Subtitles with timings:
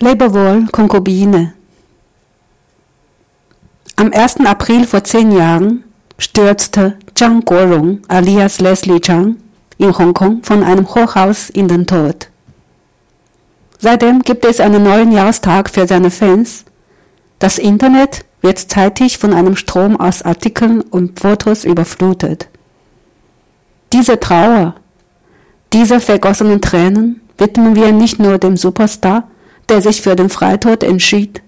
[0.00, 1.54] Lebe wohl, Konkubine.
[3.96, 4.46] Am 1.
[4.46, 5.82] April vor zehn Jahren
[6.18, 9.38] stürzte Zhang Guorong alias Leslie Zhang
[9.76, 12.28] in Hongkong von einem Hochhaus in den Tod.
[13.80, 16.64] Seitdem gibt es einen neuen Jahrestag für seine Fans.
[17.40, 22.48] Das Internet wird zeitig von einem Strom aus Artikeln und Fotos überflutet.
[23.92, 24.76] Diese Trauer,
[25.72, 29.24] diese vergossenen Tränen widmen wir nicht nur dem Superstar,
[29.68, 31.42] der sich für den Freitod entschied,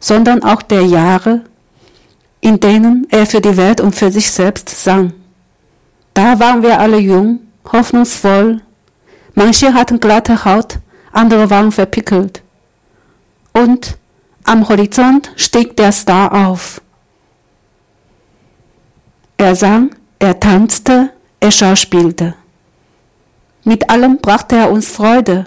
[0.00, 1.42] sondern auch der Jahre,
[2.40, 5.12] in denen er für die Welt und für sich selbst sang.
[6.14, 7.40] Da waren wir alle jung,
[7.72, 8.60] hoffnungsvoll.
[9.34, 10.78] Manche hatten glatte Haut,
[11.12, 12.42] andere waren verpickelt.
[13.52, 13.98] Und
[14.44, 16.80] am Horizont stieg der Star auf.
[19.36, 22.34] Er sang, er tanzte, er schauspielte.
[23.64, 25.46] Mit allem brachte er uns Freude.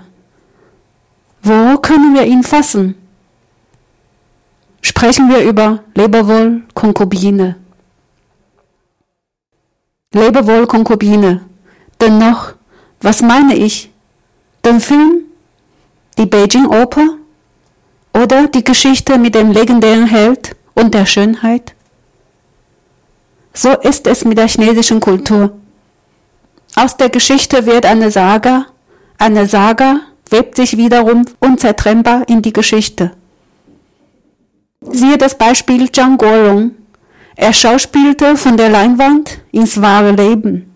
[1.43, 2.95] Wo können wir ihn fassen?
[4.81, 7.55] Sprechen wir über Leberwohl, Konkubine.
[10.13, 11.41] Leberwohl, Konkubine.
[11.99, 12.53] Dennoch,
[13.01, 13.91] was meine ich?
[14.65, 15.23] Den Film?
[16.17, 17.15] Die Beijing Oper?
[18.13, 21.73] Oder die Geschichte mit dem legendären Held und der Schönheit?
[23.53, 25.57] So ist es mit der chinesischen Kultur.
[26.75, 28.67] Aus der Geschichte wird eine Saga,
[29.17, 33.11] eine Saga webt sich wiederum unzertrennbar in die Geschichte.
[34.81, 36.71] Siehe das Beispiel Zhang Guorong.
[37.35, 40.73] Er schauspielte von der Leinwand ins wahre Leben.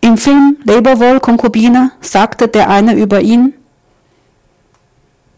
[0.00, 3.54] Im Film Leberwohl Konkubine sagte der eine über ihn,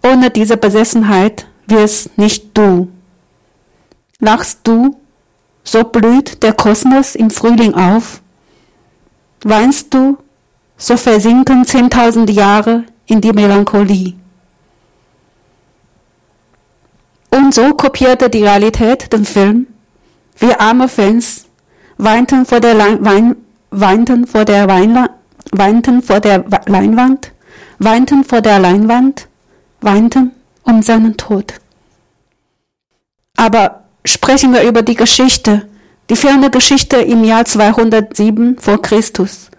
[0.02, 2.88] ohne diese Besessenheit wirst nicht du.
[4.20, 4.96] Lachst du,
[5.64, 8.20] so blüht der Kosmos im Frühling auf.
[9.44, 10.18] Weinst du,
[10.76, 14.14] so versinken zehntausend Jahre in die Melancholie.
[17.30, 19.66] Und so kopierte die Realität den Film.
[20.38, 21.46] Wir arme Fans
[21.96, 23.36] weinten vor der, Lein,
[23.70, 24.68] weinten vor der,
[25.52, 27.32] weinten vor der Leinwand,
[27.78, 29.26] weinten vor der Leinwand,
[29.80, 30.32] weinten
[30.62, 31.54] um seinen Tod.
[33.36, 35.68] Aber sprechen wir über die Geschichte,
[36.10, 39.50] die ferne Geschichte im Jahr 207 vor Christus.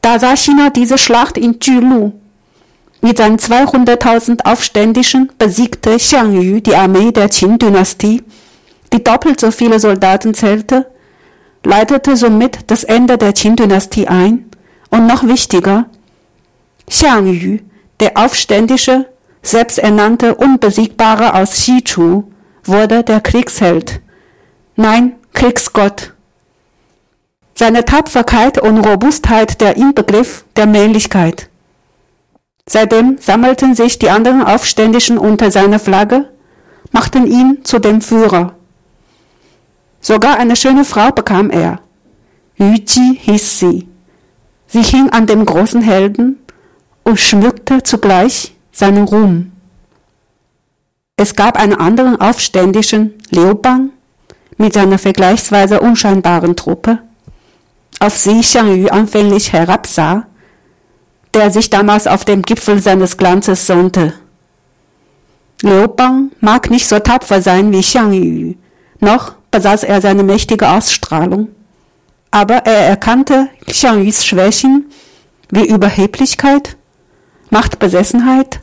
[0.00, 2.12] Da sah China diese Schlacht in Julu.
[3.04, 8.22] Mit seinen 200.000 Aufständischen besiegte Xiang Yu die Armee der Qin-Dynastie,
[8.92, 10.86] die doppelt so viele Soldaten zählte,
[11.64, 14.48] leitete somit das Ende der Qin-Dynastie ein
[14.90, 15.86] und noch wichtiger,
[16.88, 17.58] Xiang Yu,
[17.98, 19.08] der Aufständische,
[19.42, 22.22] selbsternannte Unbesiegbare aus Xichu,
[22.62, 24.00] wurde der Kriegsheld.
[24.76, 26.12] Nein, Kriegsgott.
[27.56, 31.48] Seine Tapferkeit und Robustheit der Inbegriff der Männlichkeit.
[32.68, 36.28] Seitdem sammelten sich die anderen Aufständischen unter seiner Flagge,
[36.92, 38.54] machten ihn zu dem Führer.
[40.00, 41.80] Sogar eine schöne Frau bekam er.
[42.56, 43.88] Yuji hieß sie.
[44.66, 46.38] Sie hing an dem großen Helden
[47.04, 49.52] und schmückte zugleich seinen Ruhm.
[51.16, 53.90] Es gab einen anderen Aufständischen, Liubang,
[54.56, 56.98] mit seiner vergleichsweise unscheinbaren Truppe,
[58.00, 60.26] auf sie Xiang Yu anfänglich herabsah,
[61.34, 64.14] der sich damals auf dem Gipfel seines Glanzes sonnte.
[65.62, 68.54] Liu Bang mag nicht so tapfer sein wie Xiang Yu,
[69.00, 71.48] noch besaß er seine mächtige Ausstrahlung.
[72.30, 74.86] Aber er erkannte Xiang Yus Schwächen
[75.50, 76.76] wie Überheblichkeit,
[77.50, 78.60] Machtbesessenheit,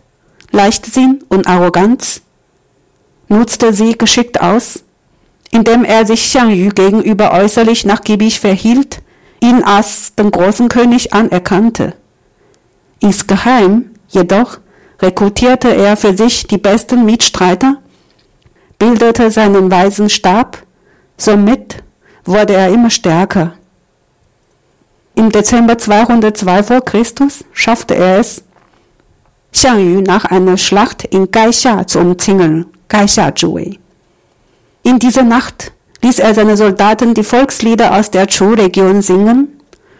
[0.51, 2.21] Leichtsinn und Arroganz,
[3.27, 4.83] nutzte sie geschickt aus,
[5.51, 9.01] indem er sich Xiang Yu gegenüber äußerlich nachgiebig verhielt,
[9.41, 11.93] ihn als den großen König anerkannte.
[12.99, 14.59] Insgeheim jedoch
[15.01, 17.77] rekrutierte er für sich die besten Mitstreiter,
[18.77, 20.63] bildete seinen weisen Stab,
[21.17, 21.83] somit
[22.25, 23.53] wurde er immer stärker.
[25.15, 28.43] Im Dezember 202 vor Christus schaffte er es,
[29.51, 33.79] Xiang Yu nach einer Schlacht in Gaixia zu umzingeln, Gaixia Zhuwei.
[34.83, 35.71] In dieser Nacht
[36.01, 39.58] ließ er seine Soldaten die Volkslieder aus der Chu-Region singen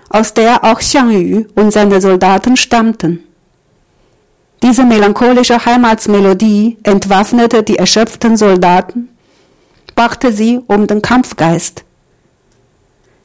[0.10, 3.24] aus der auch Xiang Yu und seine Soldaten stammten.
[4.62, 9.10] Diese melancholische Heimatsmelodie entwaffnete die erschöpften Soldaten,
[9.96, 11.84] brachte sie um den Kampfgeist.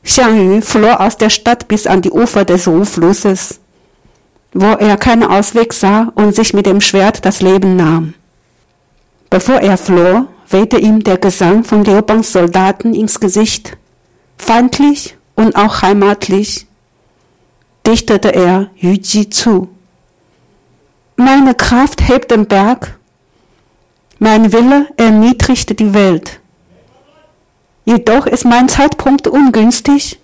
[0.04, 3.60] Xiang Yu floh aus der Stadt bis an die Ufer des Wu-Flusses,
[4.52, 8.14] wo er keinen Ausweg sah und sich mit dem Schwert das Leben nahm.
[9.30, 13.76] Bevor er floh, wehte ihm der Gesang von Liubangs Soldaten ins Gesicht,
[14.38, 16.66] feindlich und auch heimatlich,
[17.86, 19.69] dichtete er Yu Ji zu.
[21.16, 22.98] Meine Kraft hebt den Berg
[24.19, 26.40] Mein Wille erniedrigt die Welt.
[27.84, 30.19] Jedoch ist mein Zeitpunkt ungünstig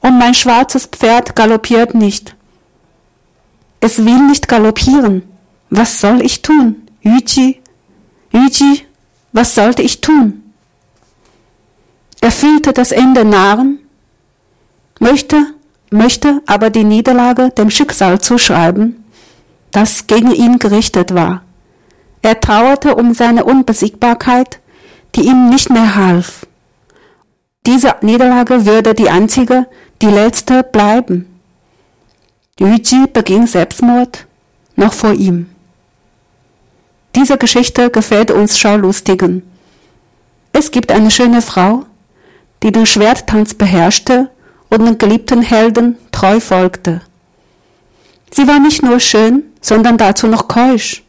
[0.00, 2.34] und mein schwarzes Pferd galoppiert nicht.
[3.80, 5.22] Es will nicht galoppieren.
[5.70, 6.88] Was soll ich tun?
[7.02, 7.60] Yuji,
[8.32, 8.86] Yuji,
[9.32, 10.42] was sollte ich tun?
[12.20, 13.78] Er fühlte das Ende nahen,
[14.98, 15.53] möchte,
[15.94, 19.04] möchte aber die Niederlage dem Schicksal zuschreiben,
[19.70, 21.42] das gegen ihn gerichtet war.
[22.22, 24.60] Er trauerte um seine Unbesiegbarkeit,
[25.14, 26.46] die ihm nicht mehr half.
[27.66, 29.66] Diese Niederlage würde die einzige,
[30.02, 31.26] die letzte bleiben.
[32.58, 34.26] Yuji beging Selbstmord
[34.76, 35.48] noch vor ihm.
[37.14, 39.42] Diese Geschichte gefällt uns Schaulustigen.
[40.52, 41.84] Es gibt eine schöne Frau,
[42.62, 44.30] die den Schwerttanz beherrschte
[44.78, 47.02] den geliebten Helden treu folgte.
[48.30, 51.02] Sie war nicht nur schön, sondern dazu noch keusch.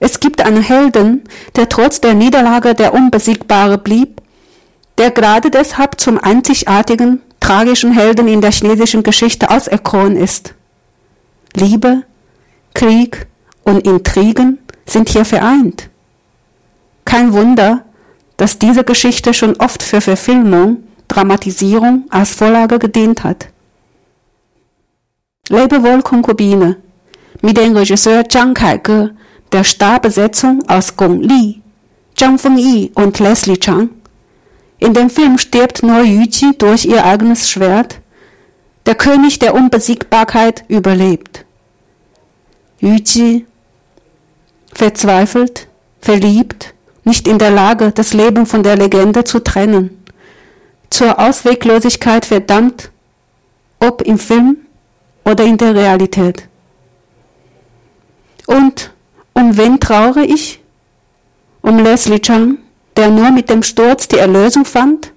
[0.00, 1.24] Es gibt einen Helden,
[1.56, 4.22] der trotz der Niederlage der Unbesiegbare blieb,
[4.96, 10.54] der gerade deshalb zum einzigartigen, tragischen Helden in der chinesischen Geschichte auserkoren ist.
[11.54, 12.02] Liebe,
[12.74, 13.26] Krieg
[13.64, 15.88] und Intrigen sind hier vereint.
[17.04, 17.84] Kein Wunder,
[18.36, 23.48] dass diese Geschichte schon oft für Verfilmung, Dramatisierung als Vorlage gedient hat.
[25.48, 26.76] Lebe wohl, Konkubine,
[27.40, 29.14] mit dem Regisseur Zhang Kaige,
[29.52, 31.62] der Starbesetzung aus Gong Li,
[32.14, 33.90] Zhang Fengyi und Leslie Chang.
[34.78, 38.00] In dem Film stirbt nur Yuji durch ihr eigenes Schwert.
[38.86, 41.44] Der König der Unbesiegbarkeit überlebt.
[42.80, 43.46] Yuji
[44.72, 45.66] verzweifelt,
[46.00, 46.74] verliebt,
[47.04, 49.97] nicht in der Lage, das Leben von der Legende zu trennen,
[50.90, 52.90] zur Ausweglosigkeit verdammt,
[53.80, 54.58] ob im Film
[55.24, 56.48] oder in der Realität.
[58.46, 58.92] Und
[59.34, 60.60] um wen traure ich?
[61.60, 62.58] Um Leslie Chang,
[62.96, 65.12] der nur mit dem Sturz die Erlösung fand?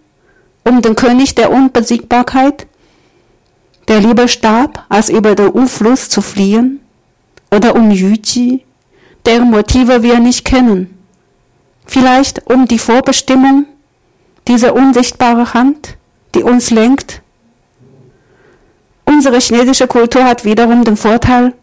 [0.63, 2.67] Um den König der Unbesiegbarkeit,
[3.87, 6.81] der lieber starb, als über den U-Fluss zu fliehen?
[7.49, 8.63] Oder um Yuji,
[9.25, 10.97] deren Motive wir nicht kennen.
[11.85, 13.65] Vielleicht um die Vorbestimmung,
[14.47, 15.97] diese unsichtbare Hand,
[16.35, 17.21] die uns lenkt.
[19.05, 21.53] Unsere chinesische Kultur hat wiederum den Vorteil,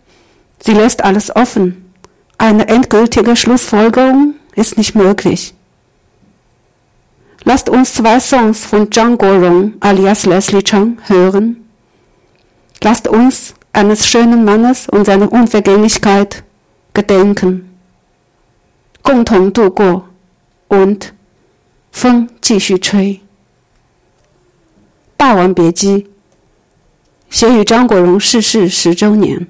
[0.61, 1.93] sie lässt alles offen.
[2.37, 5.55] Eine endgültige Schlussfolgerung ist nicht möglich.
[7.45, 11.69] Lasst uns zwei Songs von Zhang Gorong alias Leslie Chang hören.
[12.83, 16.43] Lasst uns eines schönen Mannes und seiner Unvergänglichkeit
[16.95, 17.71] gedenken,
[19.03, 20.05] Gong Tong Du Guo
[20.69, 21.15] und
[21.91, 23.13] Feng 继续吹。
[25.19, 25.97] 《霸王别姬》
[27.29, 29.47] 写于张国荣逝世十周年。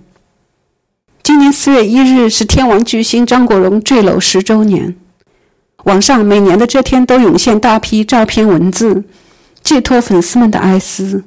[1.22, 4.96] 今年四月一日是天王巨星张国荣坠楼十周年。
[5.84, 9.04] 网上每年的这天都涌现大批照片、文字，
[9.62, 11.22] 寄托粉丝们的哀思。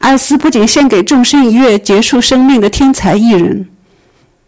[0.00, 3.70] 哀思不仅献给纵身一跃结束生命的天才艺人。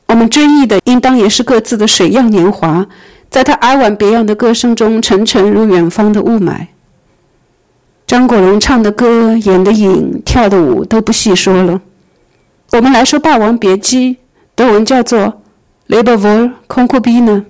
[0.08, 2.87] 我们追忆的应当也是各自的水样年华，
[3.30, 6.66] 在他哀婉别样的歌声中，沉沉如远方的雾霾。
[8.04, 11.80] 张国荣唱的歌、演的影、跳的舞都不细说了。
[12.72, 14.14] 我们来说《霸王别姬》，
[14.56, 15.20] 德文叫做
[15.86, 17.46] 《雷伯沃空库比》呢？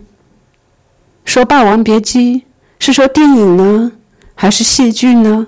[1.25, 2.41] 说《霸王别姬》
[2.79, 3.93] 是说电影呢，
[4.35, 5.47] 还是戏剧呢？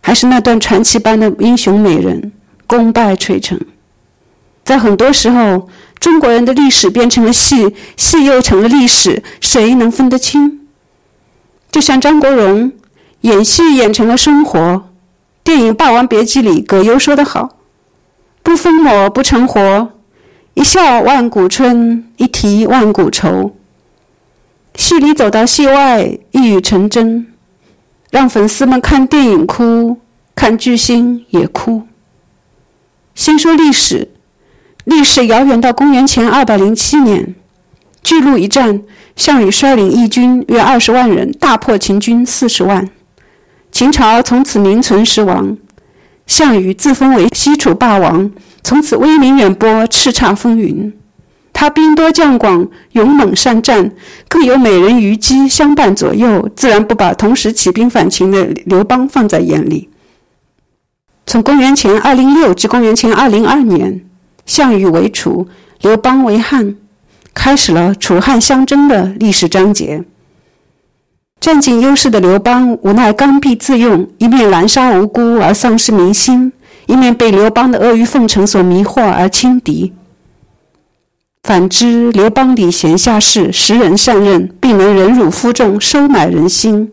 [0.00, 2.32] 还是那段传奇般的英雄美人，
[2.66, 3.60] 功败垂成？
[4.64, 5.68] 在很多时候。
[6.02, 10.66] 中国人的历史变成了戏，戏又成了历史，谁能分得清？
[11.70, 12.72] 就像张国荣
[13.20, 14.90] 演戏演成了生活，
[15.44, 17.56] 电影《霸王别姬》里葛优说得好
[18.42, 19.92] ：“不疯魔不成活，
[20.54, 23.54] 一笑万古春，一提万古愁。”
[24.74, 27.28] 戏里走到戏外，一语成真，
[28.10, 29.98] 让粉丝们看电影哭，
[30.34, 31.82] 看巨星也哭。
[33.14, 34.08] 先说历史。
[34.84, 37.34] 历史遥远到公元前二百零七年，
[38.02, 38.82] 巨鹿一战，
[39.14, 42.88] 项羽率领义军约二十万人，大破秦军四十万，
[43.70, 45.56] 秦朝从此名存实亡。
[46.26, 48.30] 项羽自封为西楚霸王，
[48.64, 50.92] 从此威名远播，叱咤风云。
[51.52, 53.92] 他兵多将广，勇猛善战，
[54.28, 59.88] 更有美人虞姬相伴左右，自然不把同时起兵反秦的刘邦放在眼里。
[61.26, 64.00] 从公元前二零六至公元前二零二年。
[64.46, 65.46] 项羽为楚，
[65.80, 66.76] 刘邦为汉，
[67.32, 70.04] 开始了楚汉相争的历史章节。
[71.40, 76.52] 占尽优势的刘邦无奈刚愎自用，一面滥杀无辜而丧失民心，
[76.86, 79.92] 一面被刘邦的阿谀奉承所迷惑而轻敌。
[81.42, 86.92] 反之，刘邦礼贤下士，识人善任，并能忍辱负重，收买人心。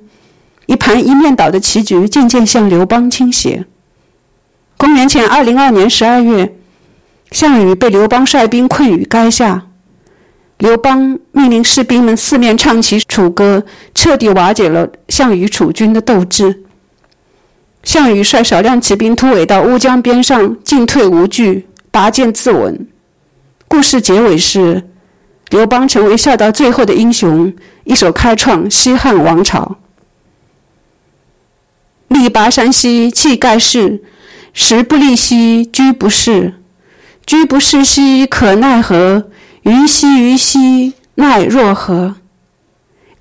[0.65, 3.65] 一盘一面倒的棋局渐渐向刘邦倾斜。
[4.77, 6.55] 公元前二零二年十二月，
[7.31, 9.65] 项羽被刘邦率兵困于垓下。
[10.57, 13.63] 刘邦命令士兵们四面唱起楚歌，
[13.95, 16.63] 彻底瓦解了项羽楚军的斗志。
[17.81, 22.87] 项羽率少量骑兵突围到乌江边上，进退无据，拔剑自刎。
[23.69, 24.83] 故事结尾是，
[25.49, 27.53] 刘邦成为笑到最后的英雄，
[27.85, 29.77] 一手开创西汉王朝。
[32.09, 34.03] 力拔山兮气盖世，
[34.51, 36.55] 时不利兮居不逝，
[37.29, 39.27] 居不恃兮可奈何？
[39.61, 42.15] 虞兮虞兮奈若何？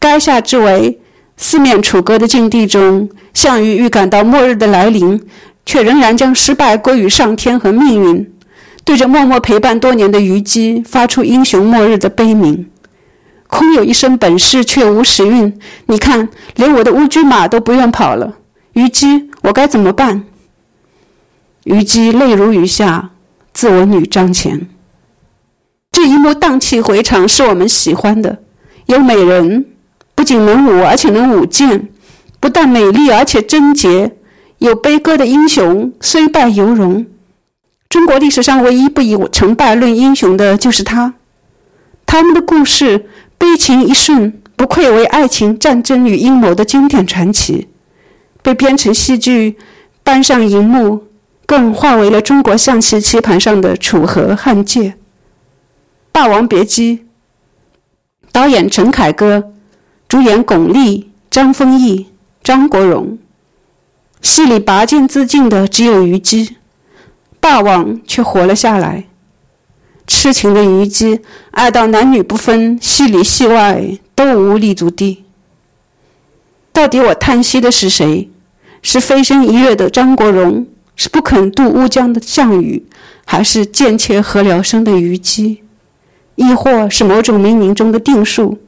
[0.00, 0.98] 垓下之围，
[1.36, 5.20] 四面楚歌的境地中，项羽预感到末日的来临，
[5.66, 8.32] 却仍然将失败归于上天和命运。
[8.82, 12.70] 对着默默陪伴多年的虞姬，发出英雄末日的悲鸣
[13.46, 15.60] ：“空有一身本事，却无时运。
[15.84, 18.38] 你看，连我的乌驹马都不愿跑了。”
[18.72, 20.24] 虞姬，我该怎么办？
[21.64, 23.10] 虞姬泪如雨下，
[23.58, 24.68] 自刎于帐前。
[25.90, 28.38] 这一幕荡气回肠，是我们喜欢的。
[28.86, 29.66] 有美人，
[30.14, 31.88] 不仅能舞，而且能舞剑；
[32.38, 34.14] 不但美丽，而且贞洁。
[34.58, 37.04] 有悲歌的英雄，虽败犹荣。
[37.88, 41.14] 中国历史上唯一不以成败论英雄的，就是他。
[42.06, 47.66] 他们的故事，悲情一瞬，不愧为爱情、战争与阴谋的经典传奇。
[48.40, 49.56] 被编成戏剧，
[50.04, 51.07] 搬上荧幕，
[51.48, 54.90] 更化为了中国象棋棋盘上的楚河汉界。
[56.12, 56.98] 《霸王别姬》，
[58.30, 59.52] 导演陈凯歌，
[60.06, 62.08] 主演巩俐、张丰毅、
[62.42, 63.18] 张国荣。
[64.20, 66.56] 戏里拔剑自尽的只有虞姬，
[67.40, 69.04] 霸王却活了下来。
[70.06, 75.24] 痴情的虞姬，爱到男女不分，戏里戏外都无立足地。
[76.74, 78.28] 到底我叹息的是谁？
[78.82, 80.66] 是飞身一跃的张国荣，
[80.98, 82.84] 是不肯渡乌江的项羽，
[83.24, 85.62] 还是贱妾何聊生的虞姬？
[86.34, 88.58] 亦或是某种冥冥中的定数？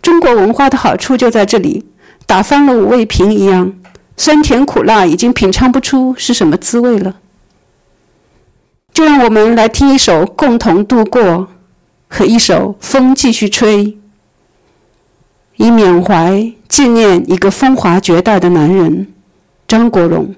[0.00, 1.84] 中国文化的好处就在这里，
[2.24, 3.74] 打翻了五味瓶一样，
[4.16, 7.16] 酸甜苦辣已经品尝不出是什么滋味了。
[8.94, 11.20] 就让我们来听一首《共同度过》，
[12.08, 13.86] 和一首《风继续吹》。
[15.56, 19.08] 以缅怀、纪念一个风华绝代的男人，
[19.66, 20.32] 张国荣。